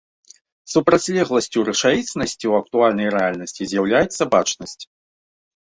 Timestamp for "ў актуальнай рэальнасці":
2.37-3.63